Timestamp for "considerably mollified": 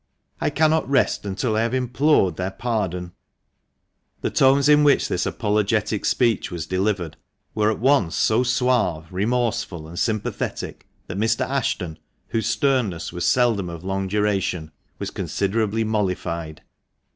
15.11-16.63